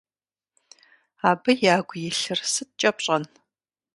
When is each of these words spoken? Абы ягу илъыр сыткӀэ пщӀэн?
Абы 1.29 1.51
ягу 1.75 1.97
илъыр 2.09 2.39
сыткӀэ 2.51 2.89
пщӀэн? 2.95 3.23